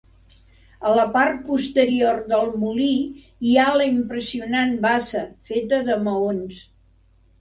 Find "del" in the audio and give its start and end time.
2.31-2.49